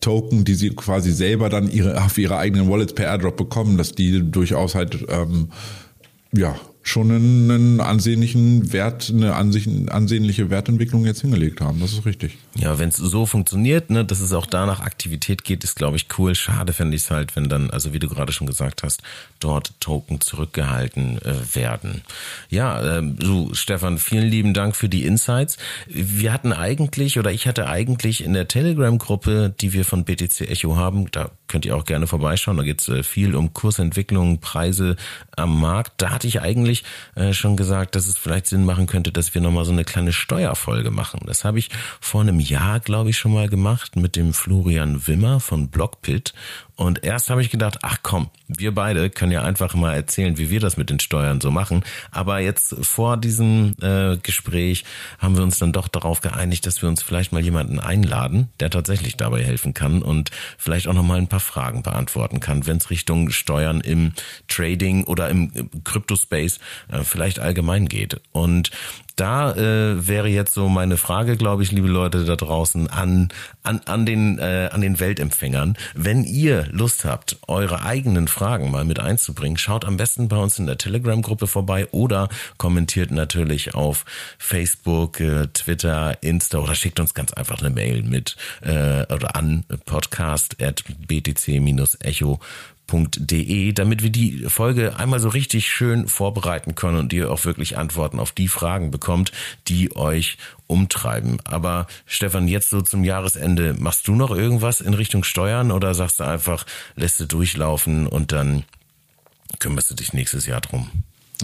[0.02, 3.94] Token, die sie quasi selber dann ihre, auf ihre eigenen Wallets per Airdrop bekommen, dass
[3.94, 5.50] die durchaus halt ähm,
[6.36, 11.80] ja schon einen, ansehnlichen Wert, eine ansehnliche Wertentwicklung jetzt hingelegt haben.
[11.80, 12.38] Das ist richtig.
[12.56, 15.98] Ja, wenn es so funktioniert, ne, dass es auch da nach Aktivität geht, ist, glaube
[15.98, 16.34] ich, cool.
[16.34, 19.04] Schade fände ich es halt, wenn dann, also wie du gerade schon gesagt hast,
[19.39, 22.02] dort Token zurückgehalten äh, werden.
[22.50, 25.58] Ja, äh, du, Stefan, vielen lieben Dank für die Insights.
[25.88, 30.76] Wir hatten eigentlich, oder ich hatte eigentlich in der Telegram-Gruppe, die wir von BTC Echo
[30.76, 34.96] haben, da könnt ihr auch gerne vorbeischauen, da geht es äh, viel um Kursentwicklung, Preise
[35.36, 35.94] am Markt.
[35.98, 36.84] Da hatte ich eigentlich eigentlich
[37.16, 40.14] äh, schon gesagt, dass es vielleicht Sinn machen könnte, dass wir nochmal so eine kleine
[40.14, 41.22] Steuerfolge machen.
[41.26, 45.40] Das habe ich vor einem Jahr, glaube ich, schon mal gemacht mit dem Florian Wimmer
[45.40, 46.34] von Blockpit.
[46.82, 50.50] Und erst habe ich gedacht, ach komm, wir beide können ja einfach mal erzählen, wie
[50.50, 51.84] wir das mit den Steuern so machen.
[52.10, 54.84] Aber jetzt vor diesem äh, Gespräch
[55.20, 58.72] haben wir uns dann doch darauf geeinigt, dass wir uns vielleicht mal jemanden einladen, der
[58.72, 62.78] tatsächlich dabei helfen kann und vielleicht auch noch mal ein paar Fragen beantworten kann, wenn
[62.78, 64.13] es Richtung Steuern im
[64.48, 66.58] Trading oder im Kryptospace
[66.91, 68.20] äh, vielleicht allgemein geht.
[68.32, 68.72] Und
[69.22, 73.30] da äh, wäre jetzt so meine Frage, glaube ich, liebe Leute da draußen, an,
[73.62, 75.78] an, an, den, äh, an den Weltempfängern.
[75.94, 80.58] Wenn ihr Lust habt, eure eigenen Fragen mal mit einzubringen, schaut am besten bei uns
[80.58, 84.06] in der Telegram-Gruppe vorbei oder kommentiert natürlich auf
[84.40, 89.66] Facebook, äh, Twitter, Insta oder schickt uns ganz einfach eine Mail mit äh, oder an
[89.86, 92.40] podcast at btc-echo
[92.91, 97.77] podcast.de, damit wir die Folge einmal so richtig schön vorbereiten können und ihr auch wirklich
[97.77, 99.32] Antworten auf die Fragen bekommt,
[99.67, 101.39] die euch umtreiben.
[101.45, 106.19] Aber Stefan, jetzt so zum Jahresende, machst du noch irgendwas in Richtung Steuern oder sagst
[106.19, 108.63] du einfach, lässt du durchlaufen und dann
[109.60, 110.89] kümmerst du dich nächstes Jahr drum?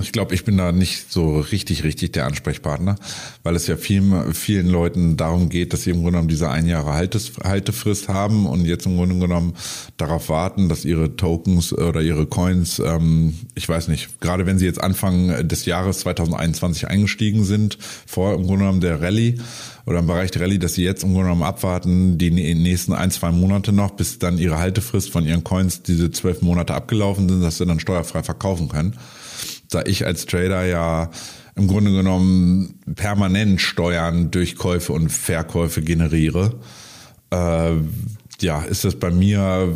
[0.01, 2.95] Ich glaube, ich bin da nicht so richtig, richtig der Ansprechpartner,
[3.43, 6.67] weil es ja vielen, vielen Leuten darum geht, dass sie im Grunde genommen diese ein
[6.67, 9.55] Jahre Haltefrist haben und jetzt im Grunde genommen
[9.97, 14.65] darauf warten, dass ihre Tokens oder ihre Coins, ähm, ich weiß nicht, gerade wenn sie
[14.65, 19.39] jetzt Anfang des Jahres 2021 eingestiegen sind, vor im Grunde genommen der Rallye
[19.85, 23.11] oder im Bereich der Rallye, dass sie jetzt im Grunde genommen abwarten, die nächsten ein,
[23.11, 27.41] zwei Monate noch, bis dann ihre Haltefrist von ihren Coins diese zwölf Monate abgelaufen sind,
[27.41, 28.97] dass sie dann steuerfrei verkaufen können
[29.69, 31.09] da ich als Trader ja
[31.55, 36.53] im Grunde genommen permanent Steuern durch Käufe und Verkäufe generiere,
[37.31, 37.73] äh,
[38.39, 39.75] ja, ist das bei mir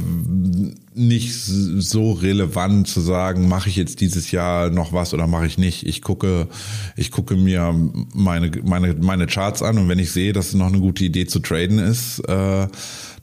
[0.94, 5.58] nicht so relevant zu sagen, mache ich jetzt dieses Jahr noch was oder mache ich
[5.58, 5.88] nicht.
[5.88, 6.48] Ich gucke,
[6.96, 7.74] ich gucke mir
[8.14, 11.26] meine, meine, meine Charts an und wenn ich sehe, dass es noch eine gute Idee
[11.26, 12.68] zu traden ist, äh,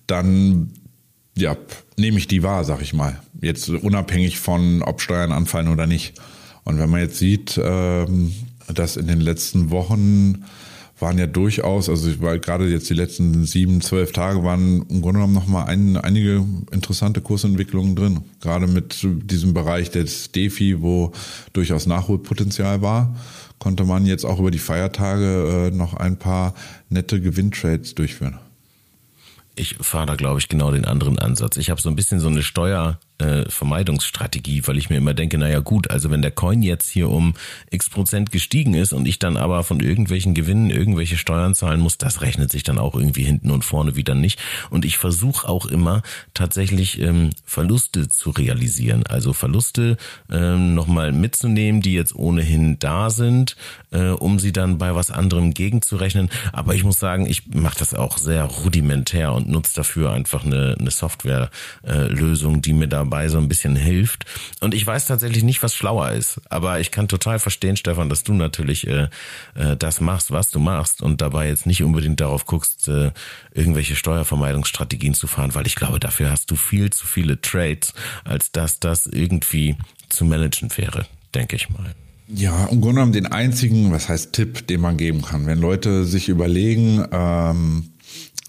[0.09, 0.73] dann
[1.37, 1.57] ja,
[1.97, 3.21] nehme ich die wahr, sag ich mal.
[3.41, 6.15] Jetzt unabhängig von, ob Steuern anfallen oder nicht.
[6.69, 8.35] Und wenn man jetzt sieht, ähm,
[8.69, 10.45] dass in den letzten Wochen
[10.99, 15.21] waren ja durchaus, also war gerade jetzt die letzten sieben, zwölf Tage waren im Grunde
[15.21, 18.21] genommen nochmal ein, einige interessante Kursentwicklungen drin.
[18.43, 21.13] Gerade mit diesem Bereich des DeFi, wo
[21.55, 23.17] durchaus Nachholpotenzial war,
[23.59, 26.53] konnte man jetzt auch über die Feiertage äh, noch ein paar
[26.91, 28.39] nette Gewinntrades durchführen.
[29.55, 31.57] Ich fahre da, glaube ich, genau den anderen Ansatz.
[31.57, 35.39] Ich habe so ein bisschen so eine Steuer, äh, Vermeidungsstrategie, weil ich mir immer denke,
[35.39, 37.35] naja gut, also wenn der Coin jetzt hier um
[37.71, 41.99] x Prozent gestiegen ist und ich dann aber von irgendwelchen Gewinnen irgendwelche Steuern zahlen muss,
[41.99, 44.39] das rechnet sich dann auch irgendwie hinten und vorne wieder nicht.
[44.71, 46.03] Und ich versuche auch immer
[46.35, 49.97] tatsächlich ähm, Verluste zu realisieren, also Verluste
[50.31, 53.57] ähm, nochmal mitzunehmen, die jetzt ohnehin da sind,
[53.91, 56.31] äh, um sie dann bei was anderem gegenzurechnen.
[56.53, 60.77] Aber ich muss sagen, ich mache das auch sehr rudimentär und nutze dafür einfach eine,
[60.79, 64.27] eine Softwarelösung, äh, die mir da dabei so ein bisschen hilft.
[64.61, 66.41] Und ich weiß tatsächlich nicht, was schlauer ist.
[66.51, 69.09] Aber ich kann total verstehen, Stefan, dass du natürlich äh,
[69.55, 73.13] äh, das machst, was du machst und dabei jetzt nicht unbedingt darauf guckst, äh,
[73.55, 77.95] irgendwelche Steuervermeidungsstrategien zu fahren, weil ich glaube, dafür hast du viel zu viele Trades,
[78.25, 79.77] als dass das irgendwie
[80.11, 81.95] zu managen wäre, denke ich mal.
[82.29, 85.47] Ja, im Grunde genommen den einzigen, was heißt Tipp, den man geben kann.
[85.47, 87.93] Wenn Leute sich überlegen, ähm,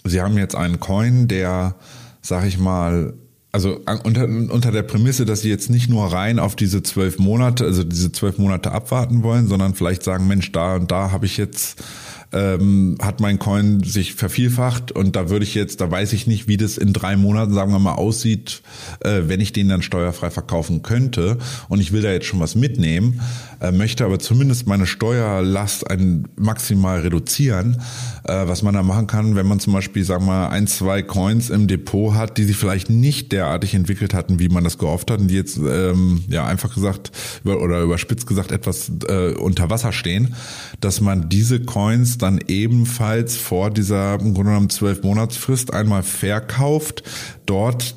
[0.03, 1.75] sie haben jetzt einen Coin, der,
[2.21, 3.13] sag ich mal,
[3.51, 7.65] also unter, unter der Prämisse, dass sie jetzt nicht nur rein auf diese zwölf Monate,
[7.65, 11.37] also diese zwölf Monate abwarten wollen, sondern vielleicht sagen, Mensch, da und da habe ich
[11.37, 11.83] jetzt
[12.31, 16.47] ähm, hat mein Coin sich vervielfacht und da würde ich jetzt, da weiß ich nicht,
[16.47, 18.61] wie das in drei Monaten, sagen wir mal, aussieht,
[18.99, 21.37] äh, wenn ich den dann steuerfrei verkaufen könnte.
[21.69, 23.21] Und ich will da jetzt schon was mitnehmen,
[23.61, 27.81] äh, möchte aber zumindest meine Steuerlast ein, maximal reduzieren,
[28.25, 31.01] äh, was man da machen kann, wenn man zum Beispiel, sagen wir mal, ein, zwei
[31.01, 35.09] Coins im Depot hat, die sich vielleicht nicht derartig entwickelt hatten, wie man das gehofft
[35.09, 37.11] hat und die jetzt, ähm, ja, einfach gesagt
[37.43, 40.35] oder überspitzt gesagt etwas äh, unter Wasser stehen,
[40.79, 47.03] dass man diese Coins dann ebenfalls vor dieser im Grunde genommen zwölf Monatsfrist einmal verkauft,
[47.45, 47.95] dort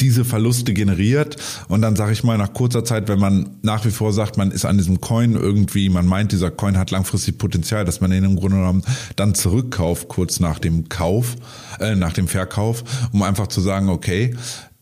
[0.00, 1.36] diese Verluste generiert.
[1.68, 4.50] Und dann sage ich mal nach kurzer Zeit, wenn man nach wie vor sagt, man
[4.50, 8.24] ist an diesem Coin irgendwie, man meint, dieser Coin hat langfristig Potenzial, dass man ihn
[8.24, 8.82] im Grunde genommen
[9.16, 11.36] dann zurückkauft kurz nach dem Kauf,
[11.80, 14.34] äh, nach dem Verkauf, um einfach zu sagen, okay,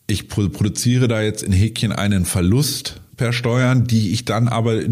[0.06, 4.82] ich produziere da jetzt in Häkchen einen Verlust per Steuern, die ich dann aber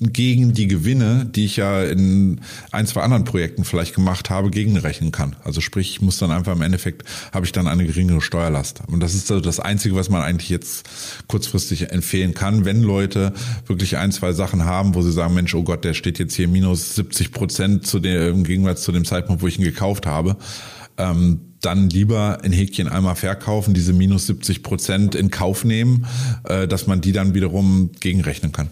[0.00, 2.40] gegen die Gewinne, die ich ja in
[2.72, 5.36] ein, zwei anderen Projekten vielleicht gemacht habe, gegenrechnen kann.
[5.44, 8.82] Also sprich, ich muss dann einfach im Endeffekt, habe ich dann eine geringere Steuerlast.
[8.86, 10.88] Und das ist also das Einzige, was man eigentlich jetzt
[11.28, 13.32] kurzfristig empfehlen kann, wenn Leute
[13.66, 16.48] wirklich ein, zwei Sachen haben, wo sie sagen, Mensch, oh Gott, der steht jetzt hier
[16.48, 20.36] minus 70 Prozent zu dem, im Gegensatz zu dem Zeitpunkt, wo ich ihn gekauft habe.
[20.96, 26.06] Ähm, dann lieber in Häkchen einmal verkaufen, diese minus 70 Prozent in Kauf nehmen,
[26.44, 28.68] äh, dass man die dann wiederum gegenrechnen kann.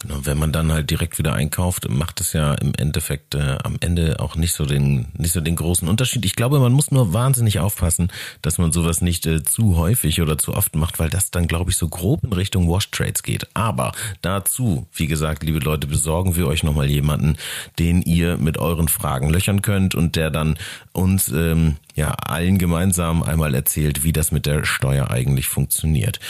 [0.00, 3.76] Genau, wenn man dann halt direkt wieder einkauft, macht es ja im Endeffekt äh, am
[3.80, 6.24] Ende auch nicht so den nicht so den großen Unterschied.
[6.24, 10.38] Ich glaube, man muss nur wahnsinnig aufpassen, dass man sowas nicht äh, zu häufig oder
[10.38, 13.48] zu oft macht, weil das dann glaube ich so grob in Richtung Wash Trades geht.
[13.54, 13.90] Aber
[14.22, 17.36] dazu, wie gesagt, liebe Leute, besorgen wir euch nochmal jemanden,
[17.80, 20.58] den ihr mit euren Fragen löchern könnt und der dann
[20.92, 26.20] uns ähm, ja allen gemeinsam einmal erzählt, wie das mit der Steuer eigentlich funktioniert.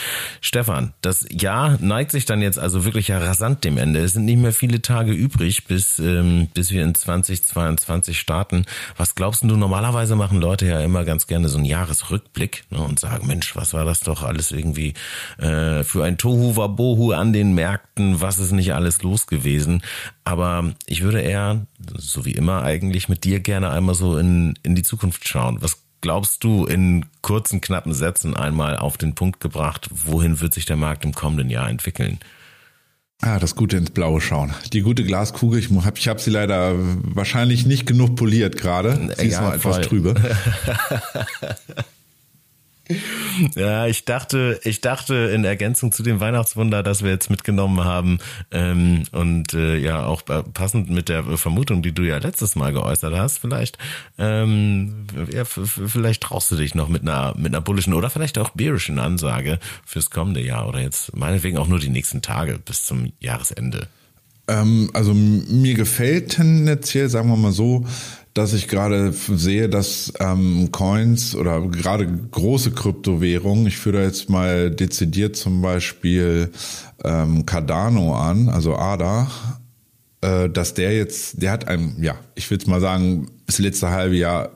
[0.41, 3.99] Stefan, das Jahr neigt sich dann jetzt also wirklich ja rasant dem Ende.
[3.99, 8.65] Es sind nicht mehr viele Tage übrig, bis, ähm, bis wir in 2022 starten.
[8.97, 12.99] Was glaubst du, normalerweise machen Leute ja immer ganz gerne so einen Jahresrückblick ne, und
[12.99, 14.95] sagen, Mensch, was war das doch alles irgendwie
[15.37, 19.83] äh, für ein Tohu Wabohu an den Märkten, was ist nicht alles los gewesen.
[20.25, 24.75] Aber ich würde eher, so wie immer eigentlich, mit dir gerne einmal so in, in
[24.75, 25.58] die Zukunft schauen.
[25.59, 30.65] Was glaubst du in kurzen, knappen Sätzen einmal auf den Punkt gebracht, wohin wird sich
[30.65, 32.19] der Markt im kommenden Jahr entwickeln?
[33.21, 34.53] Ah, das Gute ins Blaue schauen.
[34.71, 39.13] Die gute Glaskugel, ich habe ich hab sie leider wahrscheinlich nicht genug poliert gerade.
[39.17, 40.15] Sie ist ja, noch etwas trübe.
[43.55, 48.17] Ja, ich dachte, ich dachte in Ergänzung zu dem Weihnachtswunder, das wir jetzt mitgenommen haben
[48.51, 50.23] ähm, und äh, ja auch
[50.53, 53.77] passend mit der Vermutung, die du ja letztes Mal geäußert hast, vielleicht,
[54.17, 58.49] ähm, ja, vielleicht traust du dich noch mit einer mit einer bullischen oder vielleicht auch
[58.49, 63.13] bearischen Ansage fürs kommende Jahr oder jetzt meinetwegen auch nur die nächsten Tage bis zum
[63.19, 63.87] Jahresende.
[64.49, 67.85] Ähm, also mir gefällt tendenziell, sagen wir mal so,
[68.33, 74.29] dass ich gerade sehe, dass ähm, Coins oder gerade große Kryptowährungen, ich führe da jetzt
[74.29, 76.51] mal dezidiert zum Beispiel
[77.03, 79.29] ähm, Cardano an, also ADA,
[80.21, 84.15] äh, dass der jetzt, der hat ein, ja, ich würde mal sagen, das letzte halbe
[84.15, 84.51] Jahr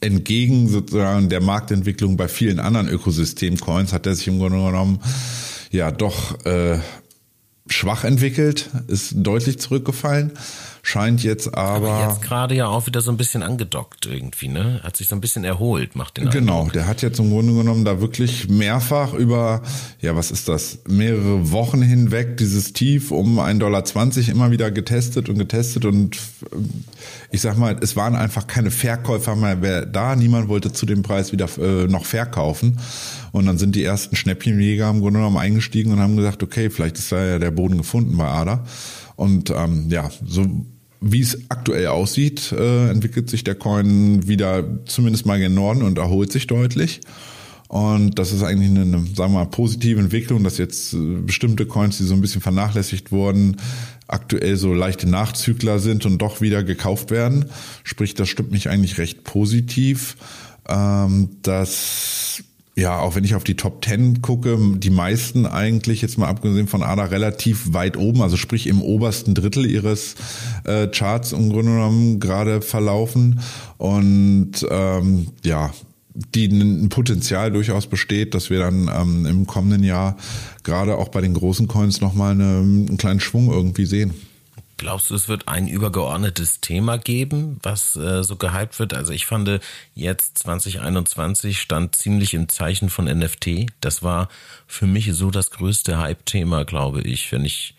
[0.00, 5.00] entgegen sozusagen der Marktentwicklung bei vielen anderen Ökosystem-Coins hat er sich im Grunde genommen
[5.70, 6.78] ja doch äh,
[7.66, 10.32] schwach entwickelt, ist deutlich zurückgefallen
[10.82, 11.90] scheint jetzt aber.
[11.90, 14.80] aber jetzt gerade ja auch wieder so ein bisschen angedockt irgendwie, ne?
[14.82, 16.72] Hat sich so ein bisschen erholt, macht den Genau, Eindruck.
[16.72, 19.62] der hat jetzt im Grunde genommen da wirklich mehrfach über,
[20.00, 25.28] ja, was ist das, mehrere Wochen hinweg dieses Tief um 1,20 Dollar immer wieder getestet
[25.28, 26.16] und getestet und
[27.30, 31.32] ich sag mal, es waren einfach keine Verkäufer mehr da, niemand wollte zu dem Preis
[31.32, 32.78] wieder äh, noch verkaufen.
[33.32, 36.98] Und dann sind die ersten Schnäppchenjäger im Grunde genommen eingestiegen und haben gesagt, okay, vielleicht
[36.98, 38.64] ist da ja der Boden gefunden bei ADA.
[39.20, 40.46] Und ähm, ja, so
[41.02, 45.98] wie es aktuell aussieht, äh, entwickelt sich der Coin wieder zumindest mal gen Norden und
[45.98, 47.02] erholt sich deutlich.
[47.68, 51.98] Und das ist eigentlich eine, sagen wir mal, positive Entwicklung, dass jetzt äh, bestimmte Coins,
[51.98, 53.58] die so ein bisschen vernachlässigt wurden,
[54.08, 57.44] aktuell so leichte Nachzügler sind und doch wieder gekauft werden.
[57.84, 60.16] Sprich, das stimmt mich eigentlich recht positiv.
[60.66, 62.19] Ähm, dass
[62.80, 66.66] ja, auch wenn ich auf die Top 10 gucke, die meisten eigentlich, jetzt mal abgesehen
[66.66, 70.14] von ADA, relativ weit oben, also sprich im obersten Drittel ihres
[70.64, 73.40] äh, Charts im Grunde genommen gerade verlaufen.
[73.76, 75.72] Und ähm, ja,
[76.34, 80.16] die ein Potenzial durchaus besteht, dass wir dann ähm, im kommenden Jahr
[80.62, 84.14] gerade auch bei den großen Coins nochmal eine, einen kleinen Schwung irgendwie sehen.
[84.80, 88.94] Glaubst du, es wird ein übergeordnetes Thema geben, was äh, so gehypt wird?
[88.94, 89.60] Also ich fand
[89.94, 93.66] jetzt 2021 stand ziemlich im Zeichen von NFT.
[93.82, 94.30] Das war
[94.66, 97.74] für mich so das größte Hype-Thema, glaube ich, wenn ich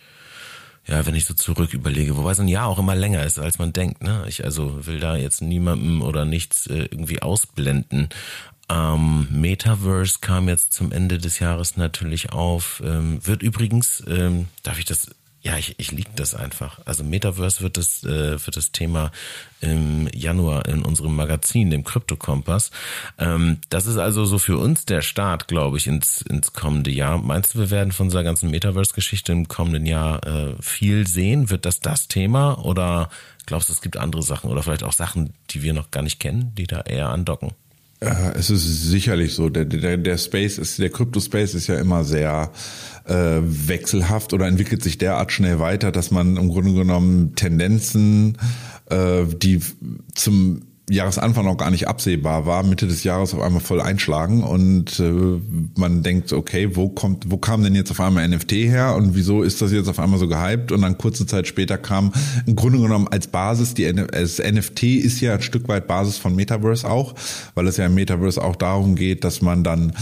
[0.85, 3.57] ja, wenn ich so zurück überlege, wobei so ein Jahr auch immer länger ist, als
[3.57, 4.03] man denkt.
[4.03, 4.23] Ne?
[4.27, 8.09] Ich also will da jetzt niemandem oder nichts äh, irgendwie ausblenden.
[8.69, 12.83] Ähm, Metaverse kam jetzt zum Ende des Jahres natürlich auf.
[12.85, 15.09] Ähm, wird übrigens, ähm, darf ich das
[15.43, 16.79] ja, ich, ich liege das einfach.
[16.85, 19.11] Also Metaverse wird das, äh, wird das Thema
[19.59, 22.69] im Januar in unserem Magazin, dem Krypto-Kompass.
[23.17, 27.17] Ähm, das ist also so für uns der Start, glaube ich, ins, ins kommende Jahr.
[27.17, 31.49] Meinst du, wir werden von dieser ganzen Metaverse-Geschichte im kommenden Jahr äh, viel sehen?
[31.49, 33.09] Wird das das Thema oder
[33.47, 36.19] glaubst du, es gibt andere Sachen oder vielleicht auch Sachen, die wir noch gar nicht
[36.19, 37.53] kennen, die da eher andocken?
[38.01, 39.49] Äh, es ist sicherlich so.
[39.49, 42.51] Der, der, der Space ist, der Crypto-Space ist ja immer sehr
[43.05, 48.37] äh, wechselhaft oder entwickelt sich derart schnell weiter, dass man im Grunde genommen Tendenzen,
[48.89, 49.59] äh, die
[50.13, 54.99] zum Jahresanfang noch gar nicht absehbar war, Mitte des Jahres auf einmal voll einschlagen und
[54.99, 55.39] äh,
[55.77, 59.41] man denkt, okay, wo kommt, wo kam denn jetzt auf einmal NFT her und wieso
[59.43, 60.71] ist das jetzt auf einmal so gehypt?
[60.71, 62.11] Und dann kurze Zeit später kam
[62.45, 66.35] im Grunde genommen als Basis die das NFT ist ja ein Stück weit Basis von
[66.35, 67.15] Metaverse auch,
[67.55, 69.93] weil es ja im Metaverse auch darum geht, dass man dann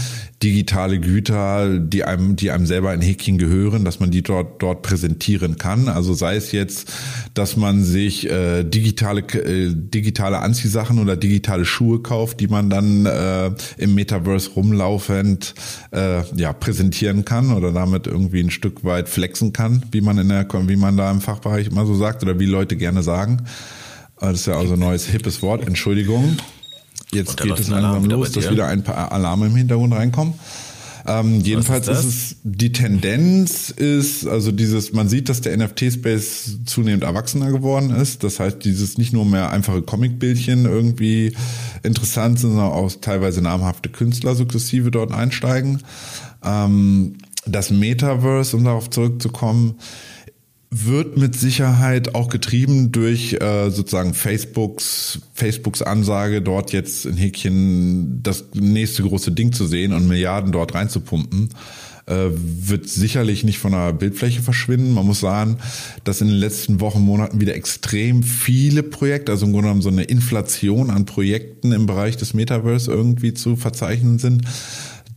[0.42, 4.80] digitale Güter, die einem, die einem selber in Häkchen gehören, dass man die dort dort
[4.80, 5.88] präsentieren kann.
[5.88, 6.90] Also sei es jetzt,
[7.34, 13.04] dass man sich äh, digitale äh, digitale Anziehsachen oder digitale Schuhe kauft, die man dann
[13.04, 15.54] äh, im Metaverse rumlaufend
[15.92, 20.30] äh, ja präsentieren kann oder damit irgendwie ein Stück weit flexen kann, wie man in
[20.30, 23.42] der wie man da im Fachbereich immer so sagt oder wie Leute gerne sagen.
[24.18, 25.66] Das ist ja also ein neues hippes Wort.
[25.66, 26.36] Entschuldigung.
[27.12, 30.34] Jetzt geht es langsam los, dass wieder ein paar Alarme im Hintergrund reinkommen.
[31.06, 36.58] Ähm, jedenfalls ist, ist, es die Tendenz ist, also dieses, man sieht, dass der NFT-Space
[36.66, 38.22] zunehmend erwachsener geworden ist.
[38.22, 41.32] Das heißt, dieses nicht nur mehr einfache Comicbildchen irgendwie
[41.82, 45.82] interessant sind, sondern auch teilweise namhafte Künstler sukzessive dort einsteigen.
[46.44, 49.76] Ähm, das Metaverse, um darauf zurückzukommen,
[50.70, 58.22] wird mit Sicherheit auch getrieben durch äh, sozusagen Facebooks Facebooks Ansage, dort jetzt in Häkchen
[58.22, 61.48] das nächste große Ding zu sehen und Milliarden dort reinzupumpen
[62.06, 64.92] äh, wird sicherlich nicht von der Bildfläche verschwinden.
[64.92, 65.58] Man muss sagen,
[66.04, 69.90] dass in den letzten Wochen, Monaten wieder extrem viele Projekte, also im Grunde genommen so
[69.90, 74.42] eine Inflation an Projekten im Bereich des Metaverse irgendwie zu verzeichnen sind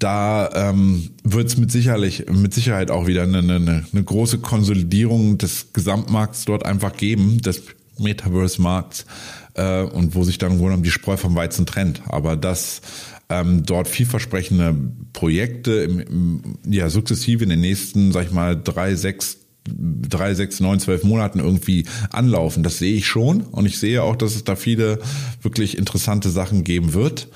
[0.04, 5.72] da ähm, wird es mit mit Sicherheit auch wieder eine, eine, eine große Konsolidierung des
[5.72, 7.64] Gesamtmarkts dort einfach geben, des
[8.00, 9.06] Metaverse-Markts
[9.54, 12.02] äh, und wo sich dann wohl um die Spreu vom Weizen trennt.
[12.08, 12.82] Aber dass
[13.30, 14.76] ähm, dort vielversprechende
[15.14, 20.60] Projekte im, im, ja sukzessive in den nächsten, sag ich mal, drei, sechs drei, sechs,
[20.60, 22.64] neun, zwölf Monaten irgendwie anlaufen.
[22.64, 25.00] Das sehe ich schon und ich sehe auch, dass es da viele
[25.42, 27.28] wirklich interessante Sachen geben wird.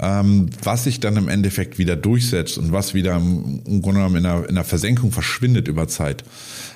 [0.00, 4.22] Ähm, was sich dann im Endeffekt wieder durchsetzt und was wieder im, Grunde genommen in
[4.22, 6.22] der, in der Versenkung verschwindet über Zeit,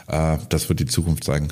[0.09, 1.49] äh, das wird die Zukunft zeigen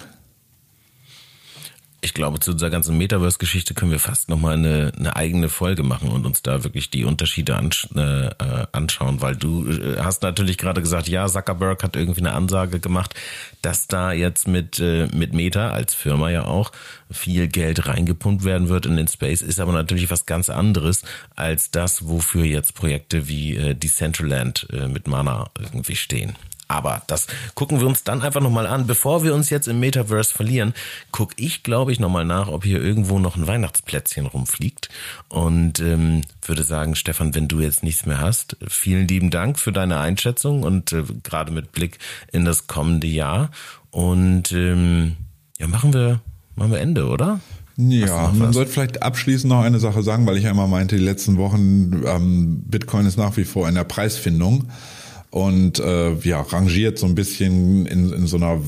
[2.02, 6.08] ich glaube, zu dieser ganzen Metaverse-Geschichte können wir fast nochmal eine, eine eigene Folge machen
[6.08, 10.56] und uns da wirklich die Unterschiede ansch äh, äh, anschauen, weil du äh, hast natürlich
[10.56, 13.14] gerade gesagt, ja, Zuckerberg hat irgendwie eine Ansage gemacht,
[13.62, 16.72] dass da jetzt mit, äh, mit Meta als Firma ja auch
[17.10, 21.02] viel Geld reingepumpt werden wird in den Space, ist aber natürlich was ganz anderes
[21.36, 26.36] als das, wofür jetzt Projekte wie äh, Decentraland äh, mit Mana irgendwie stehen.
[26.70, 28.86] Aber das gucken wir uns dann einfach nochmal an.
[28.86, 30.72] Bevor wir uns jetzt im Metaverse verlieren,
[31.10, 34.88] gucke ich, glaube ich, nochmal nach, ob hier irgendwo noch ein Weihnachtsplätzchen rumfliegt.
[35.28, 39.72] Und ähm, würde sagen, Stefan, wenn du jetzt nichts mehr hast, vielen lieben Dank für
[39.72, 41.98] deine Einschätzung und äh, gerade mit Blick
[42.30, 43.50] in das kommende Jahr.
[43.90, 45.16] Und ähm,
[45.58, 46.20] ja, machen wir,
[46.54, 47.40] machen wir Ende, oder?
[47.76, 51.36] Ja, man sollte vielleicht abschließend noch eine Sache sagen, weil ich immer meinte, die letzten
[51.36, 54.68] Wochen ähm, Bitcoin ist nach wie vor in der Preisfindung
[55.30, 58.60] und äh, ja, rangiert so ein bisschen in, in so einer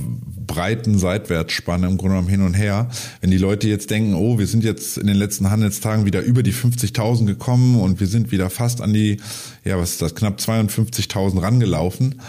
[0.47, 2.89] breiten Seitwärtsspanne im Grunde genommen hin und her.
[3.21, 6.43] Wenn die Leute jetzt denken, oh, wir sind jetzt in den letzten Handelstagen wieder über
[6.43, 9.17] die 50.000 gekommen und wir sind wieder fast an die,
[9.65, 12.21] ja, was ist das, knapp 52.000 rangelaufen.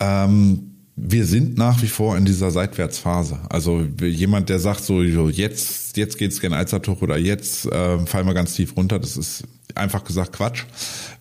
[0.00, 3.38] Ähm, wir sind nach wie vor in dieser Seitwärtsphase.
[3.48, 8.34] Also jemand, der sagt so, jetzt, jetzt geht's gen Alzertuch oder jetzt äh, fallen wir
[8.34, 9.44] ganz tief runter, das ist
[9.76, 10.64] einfach gesagt Quatsch.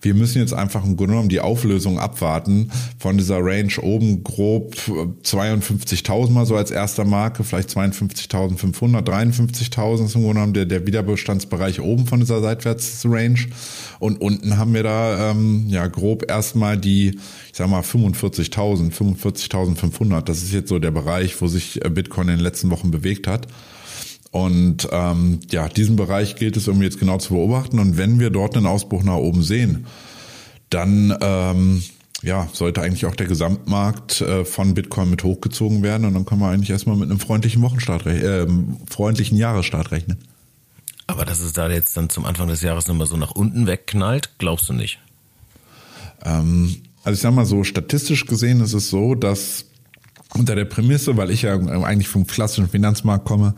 [0.02, 4.76] Wir müssen jetzt einfach im Grunde genommen die Auflösung abwarten von dieser Range oben grob
[5.24, 10.88] 52.000 mal so als erster Marke, vielleicht 52.500, 53.000 ist im Grunde genommen der, der
[10.88, 13.48] Widerbestandsbereich oben von dieser Seitwärtsrange
[14.00, 20.22] und unten haben wir da ähm, ja grob erstmal die, ich sag mal 45.000, 45.500.
[20.22, 23.28] Das ist jetzt so der Bereich, wo sich äh, Bitcoin in den letzten Wochen bewegt
[23.28, 23.48] hat.
[24.32, 27.80] Und ähm, ja, diesen Bereich gilt es irgendwie jetzt genau zu beobachten.
[27.80, 29.88] Und wenn wir dort einen Ausbruch nach oben sehen,
[30.70, 31.84] dann ähm,
[32.22, 36.42] ja, sollte eigentlich auch der Gesamtmarkt äh, von Bitcoin mit hochgezogen werden und dann können
[36.42, 38.46] wir eigentlich erstmal mit einem freundlichen Wochenstart, äh,
[38.90, 40.18] freundlichen Jahresstart rechnen.
[41.08, 44.32] Aber dass es da jetzt dann zum Anfang des Jahres nochmal so nach unten wegknallt,
[44.38, 45.00] glaubst du nicht?
[46.24, 49.66] Ähm, also ich sag mal so, statistisch gesehen ist es so, dass
[50.36, 53.56] unter der Prämisse, weil ich ja eigentlich vom klassischen Finanzmarkt komme,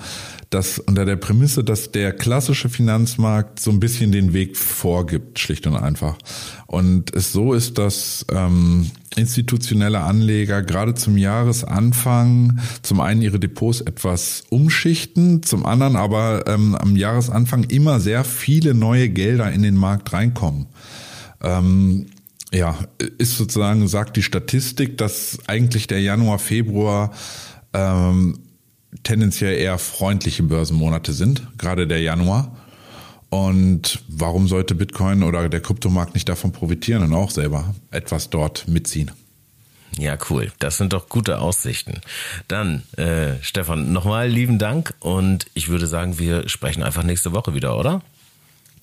[0.50, 5.68] dass unter der Prämisse, dass der klassische Finanzmarkt so ein bisschen den Weg vorgibt, schlicht
[5.68, 6.18] und einfach.
[6.68, 13.82] Und es so ist, dass ähm, institutionelle Anleger gerade zum Jahresanfang zum einen ihre Depots
[13.82, 19.76] etwas umschichten, zum anderen aber ähm, am Jahresanfang immer sehr viele neue Gelder in den
[19.76, 20.68] Markt reinkommen.
[21.42, 22.08] Ähm,
[22.54, 22.78] ja,
[23.18, 27.12] ist sozusagen, sagt die Statistik, dass eigentlich der Januar, Februar
[27.74, 28.39] ähm,
[29.04, 32.58] tendenziell eher freundliche Börsenmonate sind, gerade der Januar.
[33.30, 38.68] Und warum sollte Bitcoin oder der Kryptomarkt nicht davon profitieren und auch selber etwas dort
[38.68, 39.12] mitziehen?
[39.97, 40.52] Ja, cool.
[40.60, 42.02] Das sind doch gute Aussichten.
[42.47, 47.54] Dann, äh, Stefan, nochmal lieben Dank und ich würde sagen, wir sprechen einfach nächste Woche
[47.54, 48.02] wieder, oder?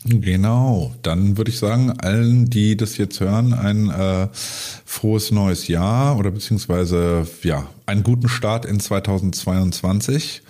[0.05, 6.17] Genau, dann würde ich sagen, allen, die das jetzt hören, ein äh, frohes neues Jahr
[6.17, 10.43] oder beziehungsweise ja, einen guten Start in 2022.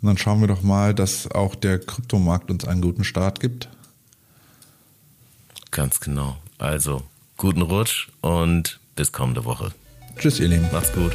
[0.00, 3.68] Und dann schauen wir doch mal, dass auch der Kryptomarkt uns einen guten Start gibt.
[5.70, 6.36] Ganz genau.
[6.58, 7.02] Also,
[7.36, 9.72] guten Rutsch und bis kommende Woche.
[10.18, 10.68] Tschüss, ihr Lieben.
[10.72, 11.12] Macht's gut.